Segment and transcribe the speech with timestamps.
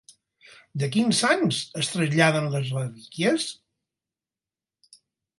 [0.83, 3.45] De quins sants es traslladen les relíquies?